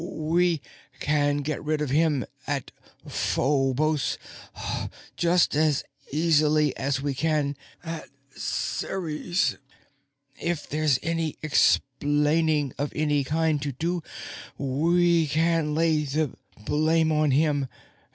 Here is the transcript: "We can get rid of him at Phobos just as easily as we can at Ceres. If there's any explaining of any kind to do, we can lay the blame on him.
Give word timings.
"We 0.03 0.61
can 0.99 1.43
get 1.43 1.63
rid 1.63 1.79
of 1.79 1.91
him 1.91 2.25
at 2.47 2.71
Phobos 3.07 4.17
just 5.15 5.53
as 5.55 5.83
easily 6.11 6.75
as 6.75 7.03
we 7.03 7.13
can 7.13 7.55
at 7.83 8.09
Ceres. 8.35 9.57
If 10.41 10.67
there's 10.67 10.97
any 11.03 11.37
explaining 11.43 12.73
of 12.79 12.91
any 12.95 13.23
kind 13.23 13.61
to 13.61 13.71
do, 13.73 14.01
we 14.57 15.27
can 15.27 15.75
lay 15.75 16.01
the 16.05 16.31
blame 16.65 17.11
on 17.11 17.29
him. 17.29 17.67